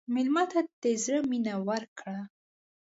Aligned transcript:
مېلمه 0.13 0.43
ته 0.51 0.59
د 0.81 0.85
زړه 1.03 1.19
مینه 1.29 1.53
ورکړه. 1.69 2.17